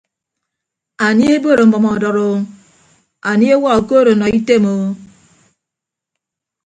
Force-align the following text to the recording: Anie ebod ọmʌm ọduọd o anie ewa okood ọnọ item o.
Anie 1.05 1.29
ebod 1.35 1.59
ọmʌm 1.65 1.85
ọduọd 1.93 2.17
o 2.27 2.29
anie 3.29 3.53
ewa 3.57 3.69
okood 3.79 4.05
ọnọ 4.13 4.25
item 4.37 4.63
o. 4.75 4.75